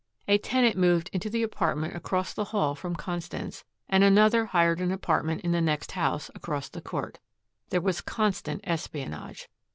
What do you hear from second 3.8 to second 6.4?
and another hired an apartment in the next house,